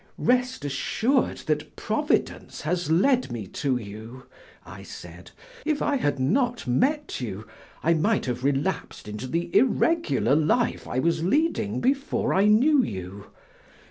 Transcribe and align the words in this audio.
"Rest 0.17 0.65
assured 0.65 1.37
that 1.45 1.75
Providence 1.75 2.61
has 2.61 2.89
led 2.89 3.31
me 3.31 3.45
to 3.45 3.77
you," 3.77 4.23
I 4.65 4.81
said. 4.81 5.29
"If 5.63 5.79
I 5.83 5.97
had 5.97 6.17
not 6.19 6.65
met 6.65 7.21
you, 7.21 7.45
I 7.83 7.93
might 7.93 8.25
have 8.25 8.43
relapsed 8.43 9.07
into 9.07 9.27
the 9.27 9.55
irregular 9.55 10.33
life 10.35 10.87
I 10.87 10.97
was 10.97 11.23
leading 11.23 11.81
before 11.81 12.33
I 12.33 12.45
knew 12.47 12.81
you. 12.81 13.25